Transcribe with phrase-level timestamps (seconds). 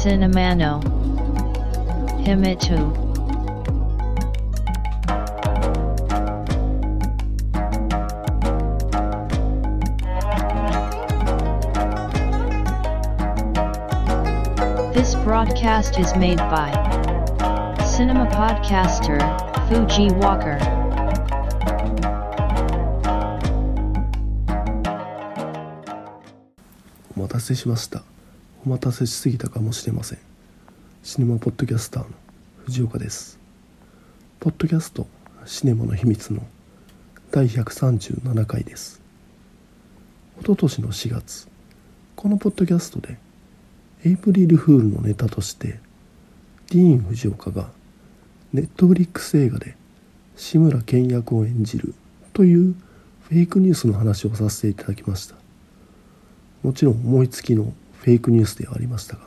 [0.00, 0.82] Cinemano
[2.24, 3.04] Himitu
[14.94, 16.70] This broadcast is made by
[17.84, 19.20] Cinema Podcaster
[19.68, 20.58] Fuji Walker.
[27.16, 28.02] お待たせしました
[28.63, 30.19] お待たせしすぎたかもしれません。
[31.01, 32.09] シネマポッドキャスターの
[32.65, 33.39] 藤岡です。
[34.39, 35.07] ポッドキャスト
[35.45, 36.45] シネマの秘密の
[37.31, 39.01] 第137回です。
[40.41, 41.47] 一昨年の4月
[42.15, 43.17] このポッドキャストで
[44.05, 45.79] エイプリルフールのネタとして
[46.69, 47.71] ディーン・藤岡が
[48.53, 49.75] ネットフリックス映画で
[50.35, 51.95] 志村けん役を演じる
[52.33, 52.75] という
[53.27, 55.33] フェイクニュースの話をさせていただきました。
[56.61, 59.21] もちろん思いつきのフェイクニュースではありましたが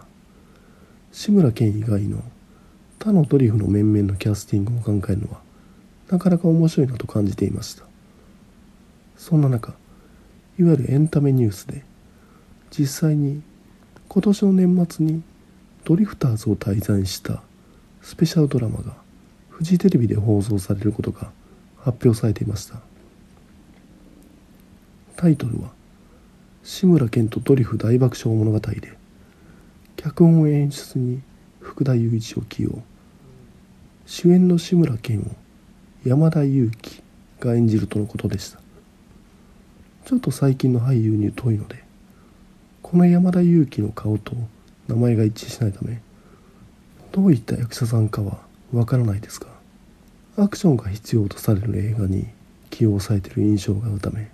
[1.13, 2.23] 志村けん以外の
[2.99, 5.41] 他のドリフの面々のキャスティングを考えるのは
[6.11, 7.85] なかなか面白いなと感じていました。
[9.17, 9.75] そんな中
[10.59, 11.85] いわゆるエンタメニュースで
[12.71, 13.43] 実際に
[14.09, 15.23] 今年の年末に
[15.85, 17.43] ドリフターズを題材にした
[18.03, 18.95] スペシャルドラマが
[19.51, 21.31] フジテレビで放送されることが
[21.79, 22.81] 発表されていました。
[25.17, 25.71] タイトルは
[26.65, 28.97] 志村けんとドリフ大爆笑物語で
[29.97, 31.21] 脚本演出に
[31.61, 32.83] 福田雄一を起用。
[34.07, 35.25] 主演の志村けんを
[36.05, 37.03] 山田裕貴
[37.41, 38.59] が演じるとのことでした。
[40.05, 41.83] ちょっと最近の俳優に遠いので
[42.83, 44.35] この山田裕貴の顔と
[44.87, 46.01] 名前が一致しないため
[47.13, 48.41] どういった役者さんかは
[48.73, 49.49] わからないですが
[50.37, 52.27] アクションが必要とされる映画に
[52.69, 54.31] 起用されている印象があるため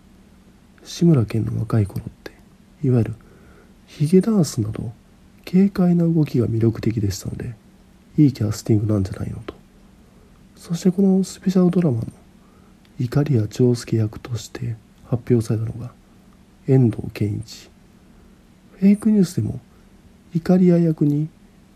[0.83, 2.20] 志村けんの若い頃って
[2.83, 3.15] いわゆる
[3.87, 4.93] ヒゲダンスなど
[5.51, 7.55] 軽快な動きが魅力的でしたので
[8.17, 9.55] いいキャスティングなんじゃないのと。
[10.57, 12.07] そしてこのスペシャルドラマの
[12.99, 14.77] 怒りや長介役として
[15.07, 15.93] 発表されたのが
[16.69, 17.71] 遠藤健一。
[18.79, 19.59] フェイクニュースでも
[20.35, 21.29] 怒り屋役に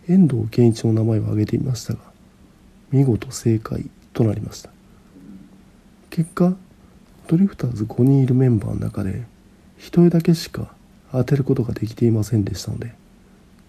[0.06, 2.00] 遠藤健一の名前を挙げていましたが
[2.92, 4.70] 見事正解となりました。
[6.10, 6.54] 結果
[7.26, 9.24] ドリフターズ5人いるメンバーの中で
[9.78, 10.74] 1人だけしか
[11.14, 12.92] 当てることができていませんでしたので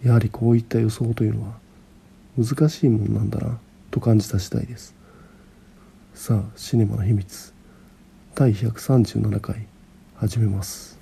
[0.04, 1.54] やはりこういった予想というのは
[2.38, 3.60] 難しいもんなんだな
[3.92, 4.94] と感じた次第です。
[6.14, 7.54] さあシネマの秘密。
[8.34, 9.68] 第137回
[10.16, 11.00] 始めます。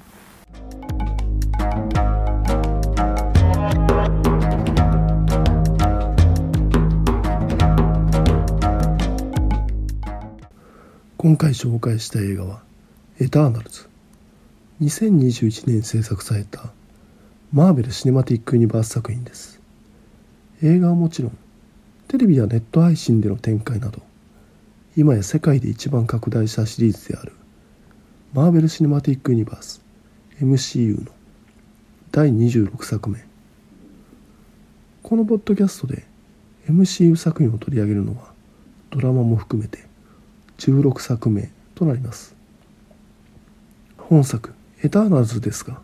[11.18, 12.62] 今回紹介した映画は
[13.20, 13.88] 「エターナルズ」
[14.84, 16.74] 2021年制作された
[17.54, 19.62] マーベル・シネマティック・ユニバース作品です。
[20.62, 21.38] 映画はもちろん
[22.10, 24.02] テレビやネット配信での展開など
[24.98, 27.32] 今や世界で一番拡大したシリーズである
[28.34, 29.82] マーベル・シネマティック・ユニバース
[30.42, 31.12] MCU の
[32.12, 33.24] 第26作目。
[35.02, 36.04] このポッドキャストで
[36.68, 38.34] MCU 作品を取り上げるのは
[38.90, 39.80] ドラマも含めて
[40.58, 42.36] 16作目となります。
[43.98, 45.82] 本作「エターナルズ」ですが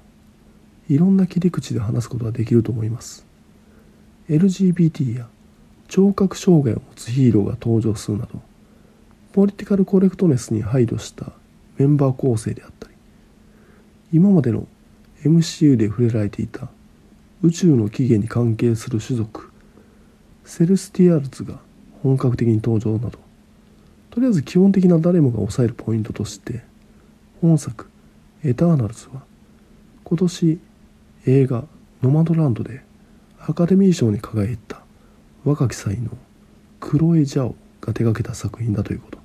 [0.89, 3.25] いろんな切り口で話すことができると思います。
[4.29, 5.27] LGBT や
[5.87, 8.39] 聴覚障害を持つヒーローが登場するなど
[9.33, 11.31] ポリティカルコレクトネスに配慮した
[11.77, 12.93] メンバー構成であったり
[14.13, 14.67] 今までの
[15.23, 16.69] MCU で触れられていた
[17.41, 19.51] 宇宙の起源に関係する種族
[20.45, 21.59] セレスティアルズが
[22.03, 23.17] 本格的に登場など
[24.11, 26.63] とりあえず基本的な誰もが抑えるポイントとして
[27.41, 27.88] 本作
[28.43, 29.23] 「エターナルズ」は
[30.03, 30.59] 今年
[31.25, 31.65] 映画
[32.01, 32.83] 「ノマドランド」で
[33.39, 34.83] アカデミー賞に輝いた
[35.43, 36.09] 若き才能
[36.79, 39.19] クロエ・ジャオが手掛けた作品だということ。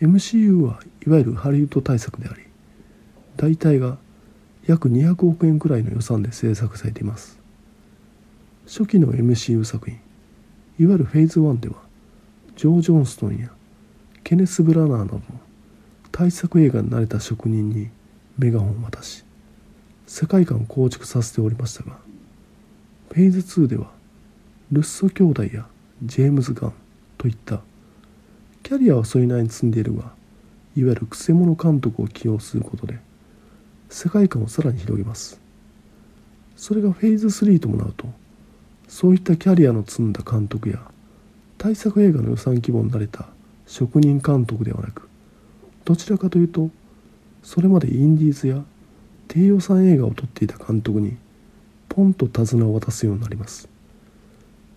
[0.00, 2.42] MCU はいわゆるハリウッド大作であり
[3.36, 3.98] 大体が
[4.66, 7.38] 約200億円くらいの予算で制作されています。
[8.66, 9.98] 初期の MCU 作品
[10.78, 11.76] いわゆるフェーズ1では
[12.56, 13.50] ジョー・ジョンストンや
[14.24, 15.22] ケネス・ブラナーなどの
[16.10, 17.90] 大作映画に慣れた職人に
[18.38, 19.24] メガホンを渡し
[20.06, 21.96] 世界観を構築させておりましたが
[23.10, 23.90] フェーズ2では
[24.72, 25.66] ルッソ兄弟や
[26.02, 26.74] ジェームズ・ガン
[27.18, 27.60] といった
[28.62, 30.12] キャリアはそれなりに積んでいるが
[30.76, 32.98] いわゆるくせ者監督を起用することで
[33.88, 35.40] 世界観をさらに広げます。
[36.56, 38.06] それがフェーズ3ともなると
[38.88, 40.80] そういったキャリアの積んだ監督や
[41.58, 43.26] 大作映画の予算規模に慣れた
[43.66, 45.08] 職人監督ではなく
[45.84, 46.70] どちらかというと
[47.46, 48.64] それまでインディーズや
[49.28, 51.16] 低予算映画を撮っていた監督に
[51.88, 53.68] ポンと手綱を渡すようになります。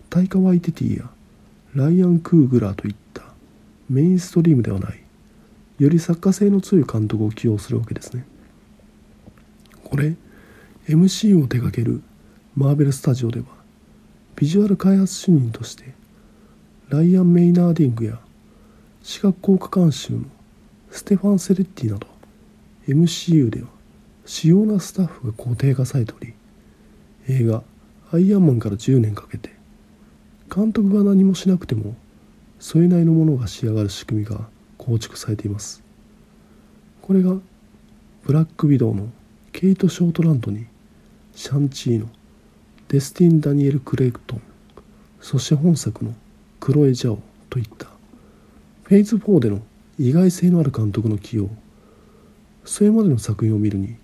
[0.08, 1.10] タイカ・ワイティティや
[1.74, 3.24] ライアン・クーグラーといった
[3.88, 5.00] メインストリームではない
[5.80, 8.24] より作家性の強い監督を起用するわけですね。
[9.82, 10.14] これ
[10.86, 12.02] MC を手掛ける
[12.54, 13.46] マーベル・スタジオでは
[14.36, 15.92] ビジュアル開発主任として
[16.88, 18.20] ライアン・メイナーディングや
[19.02, 20.20] 視覚効果監修の
[20.92, 22.09] ステファン・セレッティなど
[22.92, 23.68] MCU では
[24.26, 26.34] 主要なスタッフが固定化されており
[27.28, 27.62] 映画
[28.12, 29.50] 「アイアンマン」から10年かけて
[30.54, 31.94] 監督が何もしなくても
[32.58, 35.82] それなりのものが仕上がる仕組みが構築されています。
[37.00, 37.36] これが
[38.24, 39.08] ブラック・ウィドウの
[39.52, 40.66] ケイト・ショートランドに
[41.34, 42.08] シャンチーノ
[42.88, 44.42] デスティン・ダニエル・クレイクトン
[45.20, 46.14] そして本作の
[46.60, 47.88] クロエ・ジャオといった
[48.84, 49.60] フェイズ4での
[49.98, 51.50] 意外性のある監督の起用
[52.64, 53.96] それまでの作品を見るに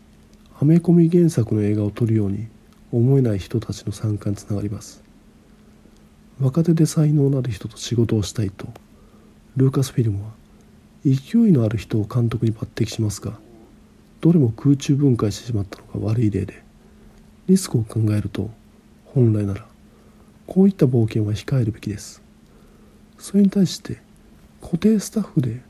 [0.58, 2.48] アメコミ原作の映画を撮るように
[2.92, 5.02] 思えない人たちの参加につながります。
[6.40, 8.68] 若手で才能のある人と仕事をしたいと
[9.56, 10.30] ルーカスフィルムは
[11.04, 13.38] 勢いのある人を監督に抜擢しますが
[14.20, 16.62] どれも空中分解してしまったのが悪い例で
[17.46, 18.50] リスクを考えると
[19.06, 19.64] 本来なら
[20.46, 22.22] こういった冒険は控えるべきです。
[23.18, 23.98] それに対して
[24.60, 25.62] 固定スタッフで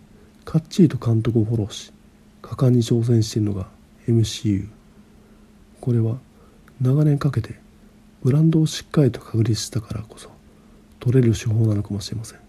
[0.44, 1.93] かっちりと監督をフォローし
[2.46, 3.66] 果敢に挑戦しているのが
[4.06, 4.69] MCU
[5.81, 6.19] これは
[6.81, 7.56] 長年かけて
[8.22, 10.31] ブランドをしっかりと確立したからこそ
[11.00, 12.40] 取れる手法なのかもしれません。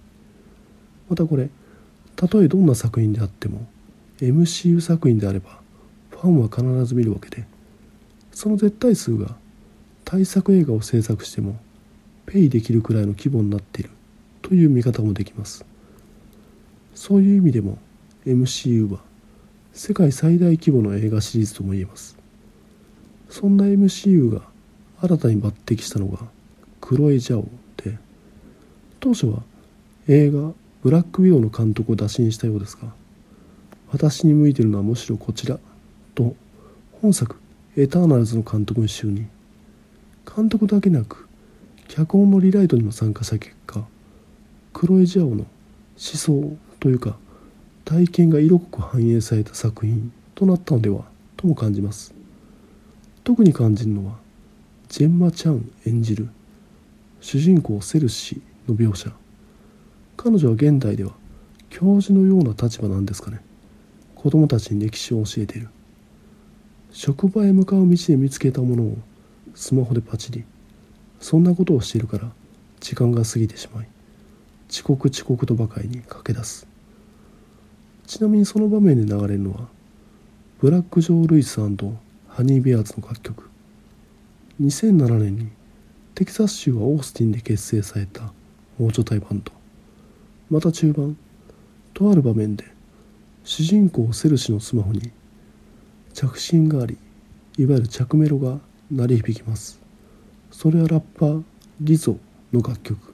[1.09, 1.49] またこれ
[2.15, 3.67] たとえどんな作品であっても
[4.19, 5.59] MCU 作品であれば
[6.11, 7.45] ファンは必ず見るわけで
[8.31, 9.35] その絶対数が
[10.05, 11.59] 大作映画を制作しても
[12.27, 13.89] ペイできるくらいの規模になっている
[14.43, 15.65] という見方もできます。
[16.93, 17.77] そういう意味でも
[18.25, 18.99] MCU は
[19.77, 22.17] 世界最大規模の映画シリーズとも言えます。
[23.29, 24.41] そんな MCU が
[25.01, 26.17] 新たに抜擢したのが
[26.81, 27.47] クロエ・ジャオ
[27.77, 27.99] で
[28.99, 29.43] 当初は
[30.07, 30.51] 映画
[30.81, 32.91] 「ブラック・ウィドウ」の監督を打診したようですが
[33.91, 35.59] 私に向いているのはむしろこちら
[36.15, 36.35] と
[36.93, 37.35] 本作
[37.77, 39.29] 「エターナルズ」の監督に就任。
[40.25, 41.27] 監督だけなく
[41.87, 43.85] 脚本のリライトにも参加した結果
[44.73, 45.45] クロエ・ジャオの思
[45.97, 47.15] 想というか
[47.87, 51.05] 体験が色濃く反映された作品となったのでは
[51.37, 52.13] とも感じます。
[53.23, 54.17] 特に感じるのは
[54.89, 56.27] ジェンマ・チャン演じる
[57.21, 59.09] 主人公セルシーの描写。
[60.17, 61.13] 彼女は現代では
[61.69, 63.39] 教授のような立場なんですかね。
[64.15, 65.69] 子供たちに歴史を教えている。
[66.91, 68.97] 職場へ向かう道で見つけたものを
[69.55, 70.43] スマホでパチリ。
[71.21, 72.29] そんなことをしているから
[72.81, 73.87] 時間が過ぎてしまい
[74.69, 76.76] 遅刻遅刻とばかりに駆け出す。
[78.07, 79.67] ちなみにその場面で流れるのは
[80.61, 83.49] ブラック・ジョー・ルイスハニー・ベアーズの楽曲。
[84.61, 85.49] 2007年に
[86.15, 88.31] テキサス州はオースティンで結成された
[88.79, 89.51] 大所帯バンド。
[90.49, 91.17] また中盤
[91.93, 92.63] とある場面で
[93.43, 95.11] 主人公セルシのスマホに
[96.13, 96.97] 着信があり
[97.57, 98.59] いわゆる着メロが
[98.89, 99.81] 鳴り響きます。
[100.49, 101.43] それはラッパー
[101.81, 102.17] リゾ
[102.53, 103.13] の楽曲。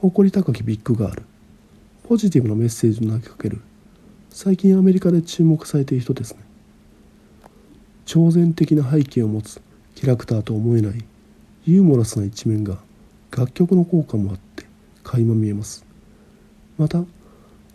[0.00, 1.22] 誇り高きビッグガール。
[2.04, 3.60] ポジティブなメッセージを投げかける
[4.30, 6.40] 最近アメリカで注目されている人ですね。
[8.04, 9.60] 超然的な背景を持つ
[9.94, 11.04] キャラクターと思えない
[11.64, 12.78] ユーモラスな一面が
[13.30, 14.64] 楽曲の効果もあって
[15.02, 15.84] 垣間見えます。
[16.78, 17.04] また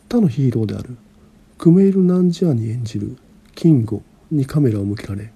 [0.10, 0.96] 他のヒーローである
[1.58, 3.18] クメイル・ナンジャーに演じる
[3.56, 4.02] キンゴ
[4.32, 5.32] にカメラを向けられ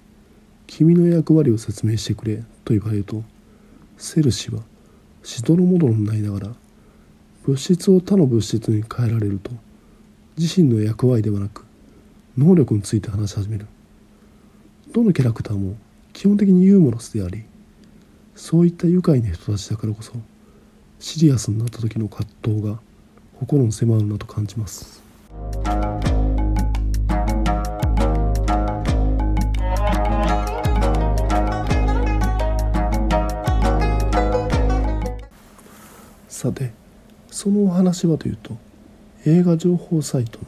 [0.66, 3.22] 君の役割を説明してくれと言われると
[3.96, 4.62] セルシは
[5.22, 6.54] しどろもどろになりながら
[7.44, 9.50] 物質を他の物質に変えられると
[10.38, 11.64] 自身の役割ではなく
[12.36, 13.66] 能力について話し始める。
[14.92, 15.76] どのキャラクターも
[16.12, 17.44] 基本的にユーモラスであり
[18.36, 20.12] そういった愉快な人たちだからこそ
[21.00, 22.78] シリアスになった時の葛藤が
[23.40, 25.02] 心に迫るなと感じます。
[36.28, 36.70] さて
[37.30, 38.56] そのお話はというと
[39.28, 40.46] 映画情報サイトの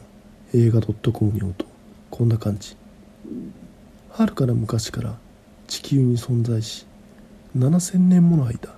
[0.55, 1.67] 映画 .com によると
[2.09, 2.75] こんな感じ。
[4.09, 5.19] はるかな昔から
[5.67, 6.87] 地球に存在し
[7.55, 8.75] 7000年もの間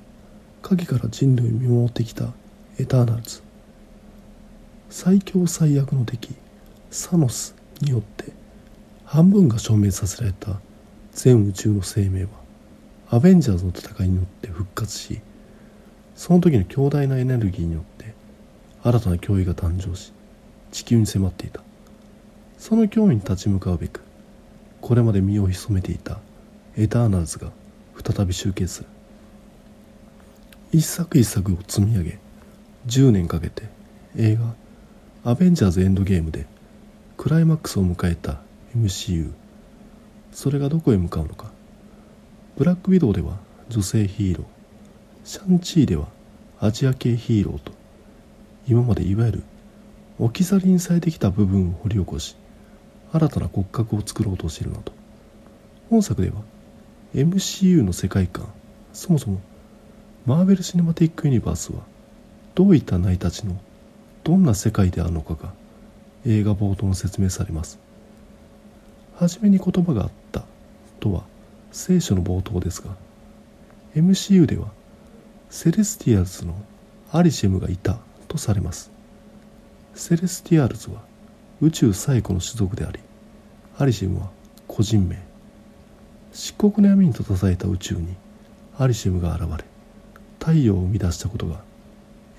[0.61, 2.33] 影から人類を見守ってきた
[2.77, 3.41] エターナルズ。
[4.89, 6.35] 最強最悪の敵
[6.91, 8.33] サノスによって
[9.05, 10.59] 半分が消滅させられた
[11.13, 12.31] 全宇宙の生命は
[13.09, 15.21] アベンジャーズの戦いによって復活し
[16.13, 17.92] その時の強大なエネルギーによって
[18.83, 20.11] 新たな脅威が誕生し
[20.71, 21.61] 地球に迫っていた。
[22.57, 24.01] その脅威に立ち向かうべく
[24.81, 26.19] これまで身を潜めていた
[26.75, 27.51] エターナルズが
[28.03, 28.87] 再び集結する。
[30.73, 32.19] 一作一作を積み上げ
[32.87, 33.63] 10年かけて
[34.17, 34.53] 映画
[35.31, 36.45] 「アベンジャーズ・エンドゲーム」で
[37.15, 38.41] クライマックスを迎えた
[38.75, 39.31] MCU
[40.31, 41.51] それがどこへ向かうのか。
[42.57, 43.37] ブラックウィドウでは
[43.69, 44.47] 女性ヒーロー。
[45.23, 46.07] シャンチーでは
[46.59, 47.71] アジア系ヒーローと
[48.67, 49.43] 今までいわゆる
[50.19, 52.35] 置き去りにされてきた部分を掘り起こし
[53.11, 54.91] 新たな骨格を作ろうとしているなど
[55.89, 56.35] 本作では
[57.13, 58.47] MCU の世界観
[58.93, 59.41] そもそも
[60.25, 61.79] マーベル・シネマティック・ユニバースは
[62.55, 63.55] どういった成り立ちの
[64.23, 65.53] どんな世界であるのかが
[66.25, 67.77] 映画冒頭の説明されます。
[69.15, 70.43] 初めに言葉があった
[70.99, 71.23] とは
[71.71, 72.91] 聖書の冒頭ですが
[73.95, 74.67] MCU では
[75.49, 76.55] セレスティアルズの
[77.11, 77.99] アリシェムがいた
[78.33, 78.91] とされます。
[79.93, 81.01] セレスティアルズは
[81.61, 82.99] 宇宙最古の種族であり
[83.77, 84.31] アリシェムは
[84.67, 85.21] 個人名。
[86.33, 88.15] 漆黒の闇に閉ざされた宇宙に
[88.79, 89.63] アリシェムが現れ
[90.39, 91.61] 太陽を生み出したことが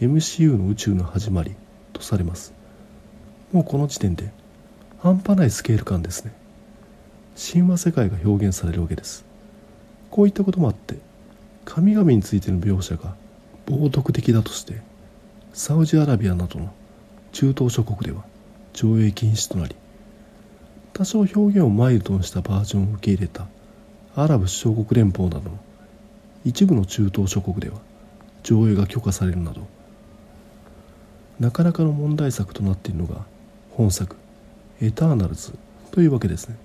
[0.01, 1.55] MCU の宇宙の始まり
[1.93, 2.53] とされます。
[3.53, 4.33] もうこの時点で
[4.99, 6.33] 半端ないスケール感ですね。
[7.53, 9.25] 神話世界が表現されるわけです。
[10.11, 10.97] こういったこともあって
[11.65, 13.15] 神々についての描写が
[13.67, 14.83] 冒涜的だとして
[15.57, 16.75] サウジアラビアなどの
[17.31, 18.25] 中東諸国では
[18.73, 19.77] 上映禁止となり
[20.93, 23.47] 多少表現をマイルドにしたバージョンを受け入れた
[24.17, 25.59] アラブ首長国連邦などの
[26.45, 27.77] 一部の中東諸国では
[28.43, 29.65] 上映が許可されるなど
[31.39, 33.25] なかなかの問題作となっているのが
[33.71, 34.17] 本作
[34.83, 35.55] 「エターナルズ」
[35.93, 36.57] というわけですね。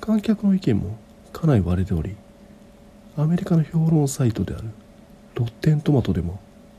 [0.00, 0.96] 観客の意見も
[1.32, 2.14] かなり割れており
[3.16, 4.68] アメリカの評論サイトである
[5.34, 6.38] ロッテントマトでも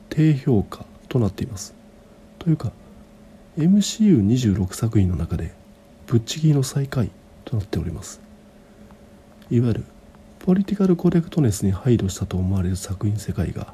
[0.10, 1.74] 低評価となっています。
[2.40, 2.72] というか
[3.58, 5.54] MCU26 作品の中で
[6.08, 7.12] ぶっちぎりの最下位
[7.46, 8.22] となっております。
[9.50, 9.84] いわゆる
[10.40, 13.74] ポリティカルコレクトネスに配慮したと思われる作品世界が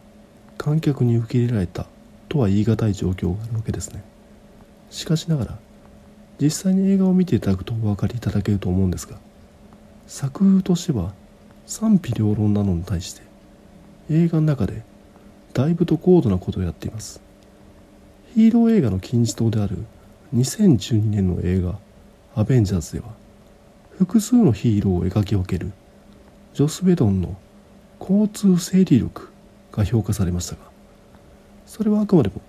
[0.57, 1.85] 観客に受け入れられた
[2.29, 4.03] とは言い難い状況があるわけですね。
[4.89, 5.57] しかしながら
[6.39, 9.17] 実際に映画を見ていただくとお分かりいただけると思うんですが
[10.07, 11.13] 作風としては
[11.65, 13.21] 賛否両論なのに対して
[14.09, 14.83] 映画の中で
[15.55, 17.21] だいぶと高度なことをやっています。
[18.33, 19.85] ヒーロー映画の金字塔である
[20.35, 21.79] 2012年の映画
[22.35, 23.05] 「アベンジャーズ」では
[23.97, 25.71] 複数のヒーローを描き分ける
[26.53, 27.37] ジョス・ベドンの
[28.01, 29.29] 交通整理力
[29.71, 30.61] が評価されましたが
[31.65, 32.41] それはあくまでも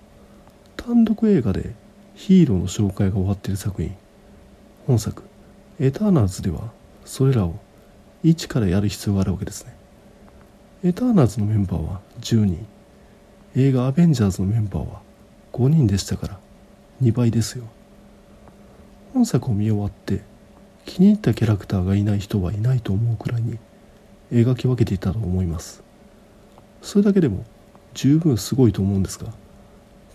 [0.75, 1.73] 単独映画で
[2.13, 3.95] ヒーローの紹介が終わっている作品。
[4.85, 5.23] 本作
[5.79, 6.71] 「エターナルズ」では
[7.05, 7.55] それらを
[8.23, 9.73] 一からやる必要があるわけですね。
[10.83, 12.67] エターナルズのメンバーは10人。
[13.59, 15.01] 映画「アベンジャーズ」のメンバーは
[15.51, 16.39] 5人でしたから
[17.01, 17.65] 2倍ですよ。
[19.15, 20.21] 本作を見終わって
[20.85, 23.57] 気に入ったキャラクターがいない人はいないと思うくらいに
[24.31, 25.81] 描き分けていたと思います。
[26.83, 27.45] それだけでも
[27.95, 29.33] 十分すごいと思うんですが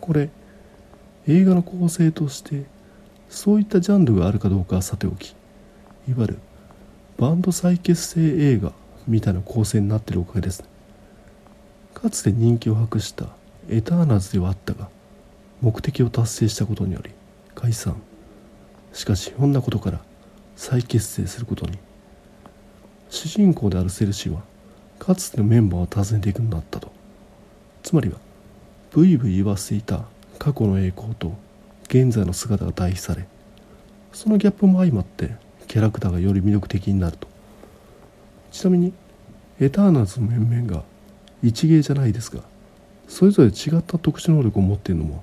[0.01, 0.31] これ
[1.27, 2.63] 映画の構成として
[3.29, 5.35] そういったジャンルがあるかどうかはさておき
[6.09, 6.39] いわゆる
[7.19, 8.73] バンド再結成映画
[9.09, 10.63] みたいな構成になってるおかげです
[12.03, 13.27] かつて人気を博した
[13.69, 14.89] エターナズではあったが
[15.61, 17.13] 目的を達成したことにより
[17.55, 17.95] 解散。
[18.93, 20.01] しかしひょんなことから
[20.57, 21.79] 再結成することに。
[23.09, 24.43] 主人公であるセルシーは
[24.99, 26.91] かつてのメンバーを訪ねていくのだったと。
[27.85, 28.17] つまりは
[28.91, 30.01] ブイブイ言わせていた
[30.41, 31.33] 過去の栄光と
[31.85, 33.29] 現在の姿が対比され
[34.13, 35.37] そのギャップも相まって
[35.69, 37.29] キャラクターがより魅力的になると。
[38.51, 38.93] ちなみに
[39.61, 40.91] エターナズの面々が
[41.43, 42.43] 一芸じゃないですが
[43.09, 45.23] それぞれ違った特殊能力を持っているのも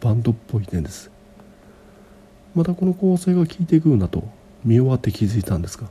[0.00, 1.10] バンドっぽい点です。
[2.54, 4.24] またこの構成が効いてくるなと
[4.64, 5.88] 見終わって気づいたんですが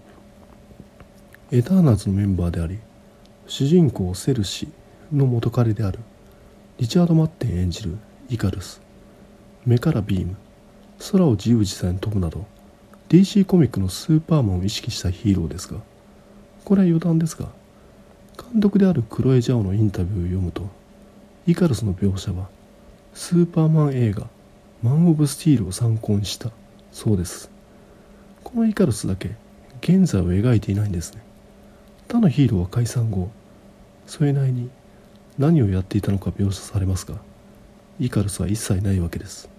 [1.51, 2.77] エターナルズのメンバーであり
[3.47, 5.99] 主人公セルシーの元彼である
[6.77, 7.97] リチャード・マッテン演じる
[8.29, 8.81] イカルス
[9.65, 10.35] 目からビーム
[11.11, 12.45] 空を自由自在に飛ぶなど
[13.07, 15.79] DC コミックのスーパーマンを意識したヒーローですが
[16.65, 17.47] これは余談ですが
[18.37, 20.69] 監督であるクロエ・ジャオのインタビューを読むと
[21.47, 22.49] イカルスの描写は
[23.13, 24.27] スーパーマン映画
[24.83, 26.51] マン・オブ・スティールを参考にした
[26.91, 27.49] そうです。
[28.43, 29.35] このイカルスだけ
[29.81, 31.23] 現在を描いていないんですね。
[32.07, 33.29] 他のヒーローは解散後
[34.05, 34.69] それなりに
[35.37, 37.15] 何をやっていたのか描写されますが
[37.99, 39.49] イカルスは一切ないわけです。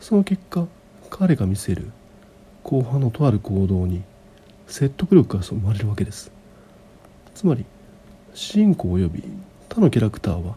[0.00, 0.66] その結果
[1.10, 1.90] 彼が見せる
[2.62, 4.02] 後半のとある行動に
[4.66, 6.30] 説得力が生まれるわけです。
[7.34, 7.64] つまり
[8.36, 9.24] 主人公及び
[9.70, 10.56] 他のキャラクターは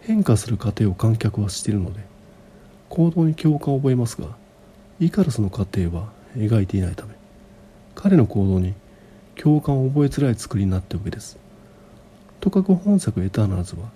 [0.00, 2.00] 変化する過程を観客はしているので
[2.88, 4.26] 行動に共感を覚えますが
[4.98, 7.14] イカルスの過程は描いていないため
[7.94, 8.74] 彼の行動に
[9.36, 11.38] 共感を覚えづらい作りになっているわけです。
[12.40, 13.88] とかく本作エターナルズは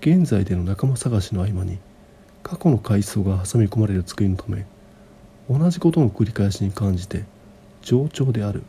[0.00, 1.78] 現在での仲間探しの合間に
[2.44, 4.64] 過去の階層が挟み込まれる作りのため
[5.50, 7.24] 同じことの繰り返しに感じて
[7.82, 8.62] 冗長である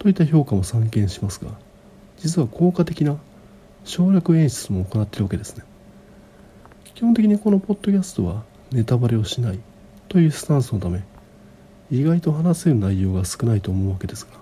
[0.00, 1.52] といった評価も散見しますが
[2.16, 3.16] 実は効果的な
[3.88, 5.64] 省略演出も行っているわけですね。
[6.94, 9.58] 基本的にこのポッドキャストはネタバレをしない
[10.08, 11.02] というスタンスのため
[11.90, 14.32] 意外と話せる内容が少ないと思うわけですが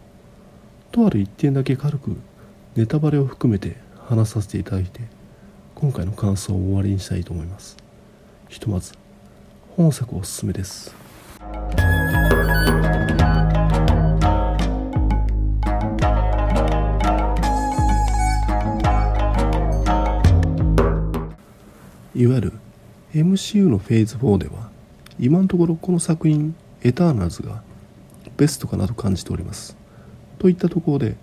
[0.90, 2.16] とある一点だけ軽く
[2.74, 3.76] ネタバレを含めて
[4.06, 5.00] 話させていただいて
[5.76, 7.76] 今回の感想を終わりにしたいと思います。
[8.48, 8.94] ひとまず
[9.76, 10.92] 本作おすすめです。
[22.16, 22.52] いわゆる
[23.12, 24.70] MCU のフェーズ4では
[25.18, 27.62] 今のところこの作品エターナルズが
[28.38, 29.76] ベストかなと感じております。
[30.38, 31.16] といったところで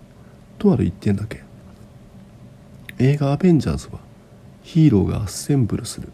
[0.56, 1.42] とある一点だけ
[3.00, 3.98] 映画「アベンジャーズ」は
[4.62, 6.10] ヒーローがアッセンブルする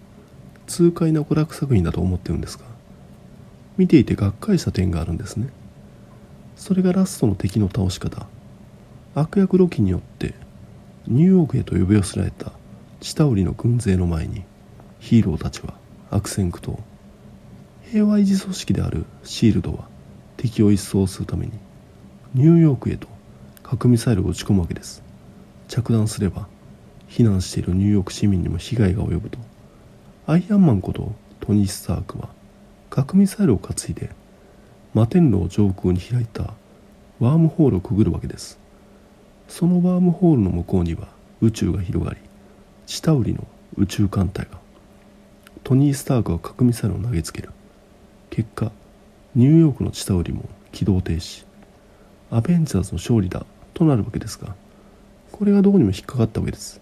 [0.67, 2.65] 痛快な娯楽作品だと思ってるんですが
[3.77, 5.49] 見ていてがっかりした点があるんですね。
[6.57, 8.27] それがラストの敵の倒し方
[9.15, 10.35] 悪役ロキによって
[11.07, 12.53] ニューヨークへと呼び寄せられた
[13.01, 14.45] チタウリの軍勢の前に
[15.01, 15.75] ヒーローたちは
[16.11, 16.79] 悪戦苦闘。
[17.91, 19.89] 平和維持組織であるシールドは
[20.37, 21.53] 敵を一掃するために
[22.35, 23.09] ニューヨークへと
[23.63, 25.03] 核ミサイルを撃ち込むわけです。
[25.69, 26.47] 着弾すれば
[27.09, 29.39] 避難しているニューヨーク市民にも被害が及ぶと。
[30.27, 32.29] アイアンマンことトニー・スタークは
[32.91, 34.11] 核ミサイルを担いで
[34.93, 36.55] 摩天楼上空に開いた
[37.19, 38.59] ワームホールをくぐるわけです。
[39.49, 41.09] そのワームホールの向こうには
[41.41, 42.21] 宇宙が広がり
[42.87, 44.61] チタウリの宇宙艦隊が
[45.71, 47.51] トニー・スタークは核ミサイルを投げつける。
[48.31, 48.73] 結果
[49.37, 51.47] ニューヨークのチタウリも起動停止。
[52.29, 54.57] アベンジャーズの勝利だとなるわけですが
[55.31, 56.81] これがどうにも引っかかったわけです。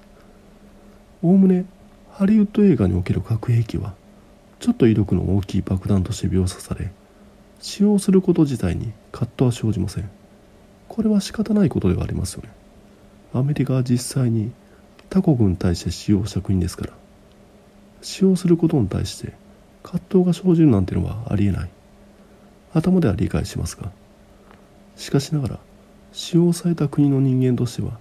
[1.23, 1.67] おおむね
[2.13, 3.93] ハリウッド映画における核兵器は
[4.59, 6.91] ちょっと威力の大きい爆弾として描写され
[7.61, 10.09] 使用すること自体に葛藤は生じません。
[10.89, 12.49] これは仕方ないことではありますよね。
[13.35, 14.51] アメリカは実際に
[15.11, 16.98] 他国に対して使用した国ですから
[18.03, 19.33] 使用することに対して
[19.83, 21.71] 葛藤が生じるなんていうのはありえない。
[22.75, 23.91] 頭では理解しますが
[24.97, 25.59] しかしながら
[26.13, 27.99] 使用された国の人間としては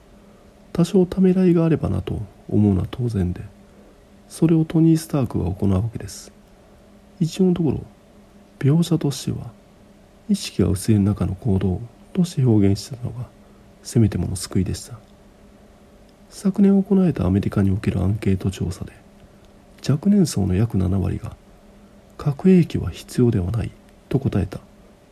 [0.73, 3.41] 多少ためらいがあればなと思うのは当然で
[4.27, 6.33] それをトニー・スタークが行うわけです。
[7.19, 7.81] 一応のところ
[8.59, 9.51] 描写としては
[10.29, 11.81] 意識が薄い中の行動
[12.13, 13.25] として表現したのが
[13.83, 14.99] せめてもの救いでした。
[16.29, 18.91] 昨年行われたアメリカにおけるアンケート調査で
[19.87, 21.35] 若年層の約7割が
[22.17, 23.71] 核兵器は必要ではない
[24.09, 24.59] と答えた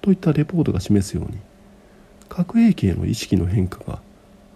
[0.02, 1.38] といったレポートが示すように
[2.30, 4.00] 核兵器への意識の変化が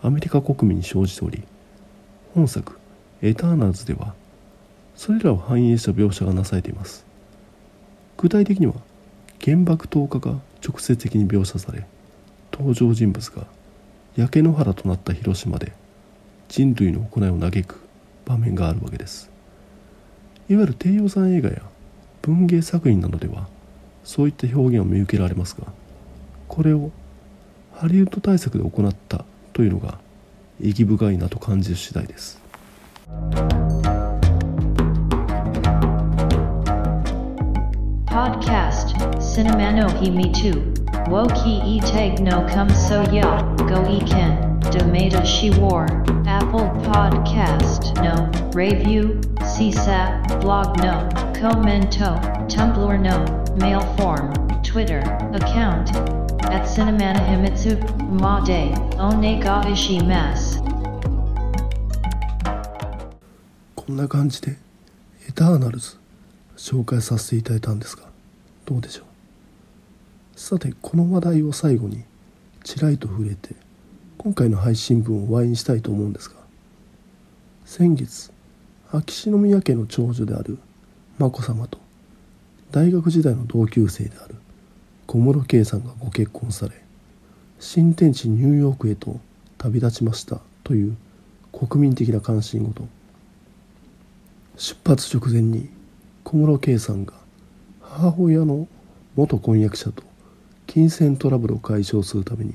[0.01, 1.43] アメリカ国民に生じており
[2.33, 2.77] 本作
[3.21, 4.13] 「エターナルズ」では
[4.95, 7.05] それらを反映した描写がなされています。
[8.17, 8.73] 具体的には
[9.41, 11.85] 原爆投下が直接的に描写され
[12.51, 13.45] 登場人物が
[14.17, 15.71] 焼け野原となった広島で
[16.49, 17.79] 人類の行いを嘆く
[18.25, 19.28] 場面があるわけです。
[20.49, 21.61] いわゆる低予算映画や
[22.23, 23.47] 文芸作品などでは
[24.03, 25.67] そういった表現を見受けられますが
[26.47, 26.89] これを
[27.75, 29.99] ハリウッド対策で行ったというのが
[30.59, 32.41] 意義深いなと感じる次第です。
[38.07, 45.23] Podcast Cinema no Himi 2 Woki e tag no come so ya go e ken Domata
[45.23, 45.85] she war
[46.25, 49.28] Apple Podcast no Review
[49.59, 52.15] CSAT Blog no Commento
[52.47, 53.25] Tumblr no
[53.57, 54.31] Mail form
[54.63, 54.99] Twitter
[55.33, 55.93] account
[56.45, 57.75] at Cinemana Himitsu
[58.09, 60.63] Ma de Onega Ishimasu
[63.75, 64.55] こんな感じで
[65.27, 65.97] エターナルズ
[66.55, 68.03] 紹介させていただいたんですが
[68.65, 69.05] どうでしょう
[70.39, 72.05] さてこの話題を最後に
[72.63, 73.55] ちらりと触れて
[74.19, 76.35] 今回の配信分を終わりにしたいと思うんですが
[77.65, 78.31] 先月
[78.91, 80.57] 秋篠宮家の長女である
[81.19, 81.77] 眞子さまと
[82.71, 84.35] 大学時代の同級生である
[85.05, 86.71] 小室圭さんがご結婚され
[87.59, 89.19] 新天地ニューヨークへと
[89.59, 90.97] 旅立ちましたという
[91.51, 92.87] 国民的な関心事。
[94.55, 95.69] 出発直前に
[96.23, 97.13] 小室圭さんが
[97.81, 98.67] 母親の
[99.15, 100.03] 元婚約者と
[100.65, 102.53] 金銭トラブルを解消するために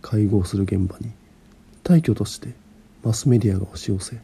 [0.00, 1.10] 会合する現場に
[1.82, 2.54] 大挙として
[3.02, 4.18] マスメディアが押し寄せ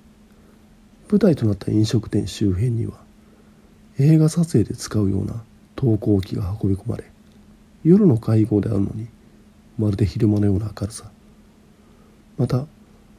[1.11, 2.93] 舞台となった飲食店周辺には
[3.99, 5.43] 映画撮影で使うような
[5.75, 7.05] 投光機が運び込まれ
[7.83, 9.09] 夜の会合であるのに
[9.79, 11.11] まるで昼間のような明るさ。
[12.41, 12.67] また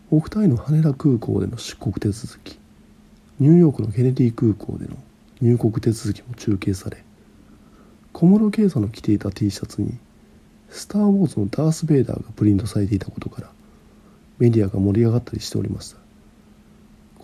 [0.09, 2.57] お二人の羽田空港での出国手続き
[3.39, 4.95] ニューヨークのケネディ空港での
[5.41, 7.03] 入国手続きも中継され
[8.13, 9.97] 小室圭さんの着ていた T シャツに
[10.69, 13.51] 「スター・ウォーズ」のダース・ベイダーがプリントされていたことから
[14.39, 16.00] メディアが盛り上がったりしておりました。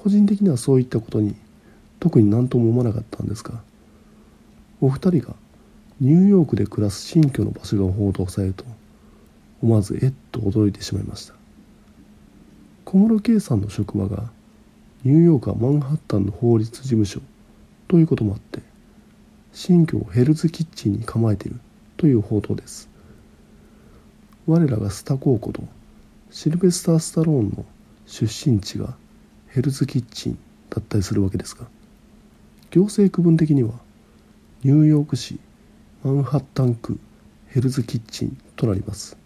[0.08, 1.36] 個人的にはそういったことに
[2.00, 3.62] 特に何とも思わなかったんですが
[4.80, 5.36] お二人が
[6.00, 8.64] ニューヨークで暮らす新居の場所が報道されると
[9.62, 11.34] 思わずえっと驚いてしまいました。
[12.86, 14.30] 小室圭さんの職場が
[15.04, 17.20] ニューヨークはマンハッタンの法律事務所
[17.90, 18.62] ということもあって
[19.52, 21.60] 新居をヘルズキッチンに構えている
[21.98, 22.88] という報道です。
[24.46, 25.64] 我らがスタコーコと
[26.32, 27.66] シルベスター・スタローンの
[28.06, 28.96] 出身地が
[29.58, 30.38] ヘルズキッチン
[30.70, 31.66] だったりするわけですが
[32.70, 33.72] 行政区分的には
[34.64, 35.40] ニューヨーク市
[36.04, 37.00] マンハッタン区
[37.48, 39.18] ヘルズキッチンとなります。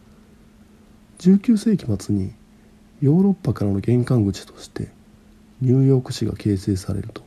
[1.19, 2.31] 19世紀末に
[3.01, 4.87] ヨーロッパからの玄関口として
[5.59, 7.23] ニューヨーク市が形成されると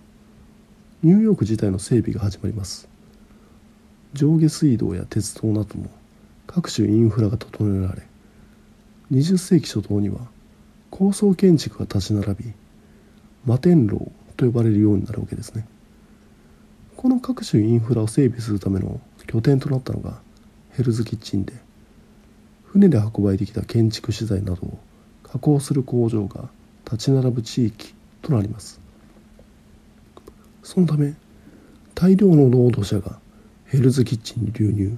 [1.02, 2.88] ニューヨーク自体の整備が始まります。
[4.14, 5.90] 上下水道や鉄道なども
[6.46, 8.02] 各種インフラが整えられ
[9.12, 10.20] 20世紀初頭には
[10.88, 12.63] 高層建築が立ち並び
[13.46, 15.66] 摩天楼と呼ばれるようになるわけですね。
[16.96, 20.20] この各種インフラを整備するための拠点となったのが
[20.70, 21.52] ヘルズキッチンで
[22.64, 24.78] 船で運ばれてきた建築資材などを
[25.22, 26.48] 加工する工場が
[26.84, 28.80] 立ち並ぶ地域となります。
[30.62, 31.14] そのため
[31.94, 33.18] 大量の労働者が
[33.66, 34.96] ヘルズキッチンに流入。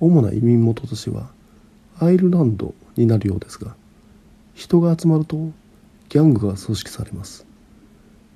[0.00, 1.30] 主な移民元としては
[1.98, 3.74] アイルランドになるようですが
[4.54, 5.50] 人が集まると
[6.10, 7.46] ギャングが組織されます。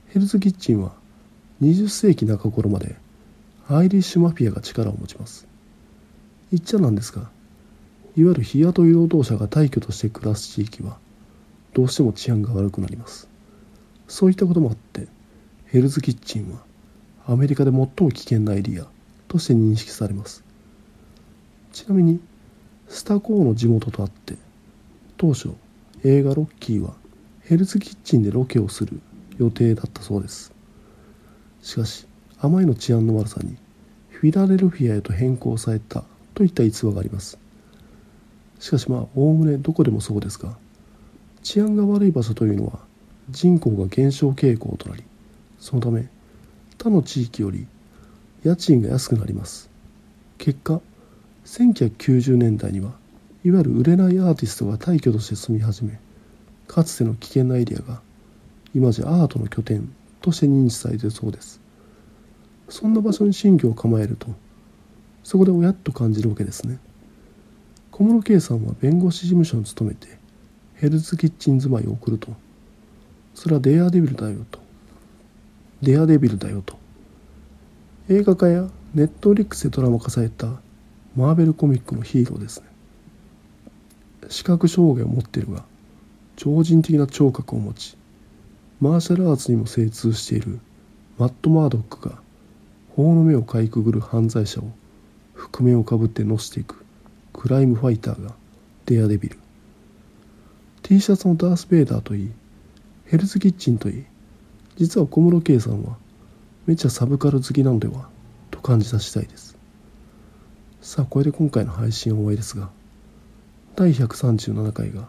[0.06, 0.92] ヘルズキッチンは
[1.60, 2.94] 20世紀中頃まで
[3.68, 5.48] アイリッシュマフィアが力を持ちます。
[6.52, 7.22] 言っちゃなんですが
[8.16, 10.98] いわゆる日雇い労働者が退去として暮らす地域は
[11.72, 13.28] どうしても治安が悪くなります。
[14.06, 15.08] そういったこともあって
[15.66, 16.60] ヘルズキッチンは
[17.26, 18.86] アメリカで最も危険なエリア
[19.26, 20.44] として認識されます。
[21.72, 22.20] ちなみに
[22.88, 24.36] スタコーの地元とあって
[25.16, 25.50] 当初
[26.04, 26.94] 映画ロッキーは
[27.44, 29.00] ヘルズキッチンでロケをする
[29.38, 30.52] 予定だったそうです。
[31.62, 32.06] しかし
[32.40, 33.56] あまりの治安の悪さに
[34.10, 36.04] フィラデルフィアへと変更された
[36.34, 37.38] といった逸話があります。
[38.60, 40.56] しかしまあおおむねどこでもそうですが
[41.42, 42.78] 治安が悪い場所というのは
[43.30, 45.04] 人口が減少傾向となり
[45.58, 46.08] そのため
[46.78, 47.66] 他の地域より
[48.42, 49.70] 家賃が安くなります。
[50.38, 50.80] 結果
[51.44, 52.92] 1990年代には
[53.44, 55.98] いわゆる売れないアーティストが退去として住み始め
[56.66, 58.00] かつての危険なエリアが
[58.74, 61.60] 今じゃアートの拠点として認知されているそうです。
[62.68, 64.28] そんな場所に新居を構えると
[65.22, 66.78] そこで親と感じるわけですね。
[67.90, 70.18] 小室圭さんは弁護士事務所に勤めて
[70.74, 72.28] ヘルズキッチン住まいを送ると
[73.34, 74.58] それはデアデビルだよと
[75.80, 76.76] デアデビルだよと
[78.08, 80.48] 映画化やネットリックスでドラマ化された
[81.14, 82.66] マーベルコミックのヒーローですね。
[84.28, 85.64] 視覚障害を持っているが
[86.36, 87.96] 超人的な聴覚を持ち
[88.80, 90.60] マーシャルアーツにも精通している
[91.16, 92.18] マット・マードックが
[92.96, 94.64] 法の目をかいくぐる犯罪者を
[95.34, 96.84] 覆面をかぶって乗せていく
[97.32, 98.32] クライムファイターが
[98.86, 99.38] デアデビル。
[100.82, 102.32] T シャツのダース・ベイダーといい
[103.06, 104.04] ヘルズキッチンといい
[104.76, 105.96] 実は小室圭さんは
[106.66, 108.08] めちゃサブカル好きなのでは
[108.50, 109.56] と感じた次第です。
[110.80, 112.68] さあこれで今回の配信は終わりですが
[113.76, 115.08] 第137回が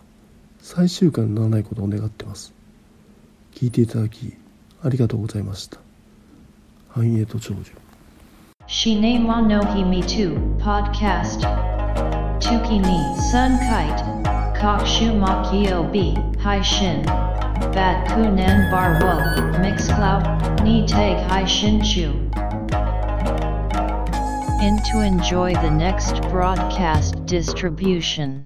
[0.67, 2.51] 最終回にならないことを願ってます。
[3.53, 4.33] 聞いていただき、
[4.81, 5.77] ありがとうございました。
[6.89, 7.71] 繁栄と長寿。
[8.65, 11.43] シネマノヒミトゥ、ポッドキャスト。
[12.39, 12.83] トゥキニ、
[13.31, 14.59] サンカイト。
[14.59, 17.03] 各種マキオビ、配信。
[17.05, 20.17] バッコネンバーウォー、ミックスクラ
[20.59, 22.09] ウ、ニテイク配信中。
[24.65, 28.43] and to enjoy the next broadcast distribution.